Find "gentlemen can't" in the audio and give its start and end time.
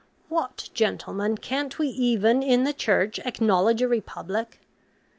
0.73-1.77